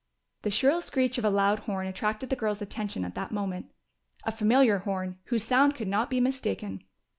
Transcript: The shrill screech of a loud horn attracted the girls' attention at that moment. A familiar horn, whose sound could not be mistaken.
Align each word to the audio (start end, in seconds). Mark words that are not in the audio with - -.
The 0.41 0.49
shrill 0.49 0.81
screech 0.81 1.19
of 1.19 1.25
a 1.25 1.29
loud 1.29 1.59
horn 1.69 1.85
attracted 1.85 2.31
the 2.31 2.35
girls' 2.35 2.59
attention 2.59 3.05
at 3.05 3.13
that 3.13 3.31
moment. 3.31 3.69
A 4.23 4.31
familiar 4.31 4.79
horn, 4.79 5.19
whose 5.25 5.43
sound 5.43 5.75
could 5.75 5.87
not 5.87 6.09
be 6.09 6.19
mistaken. 6.19 6.83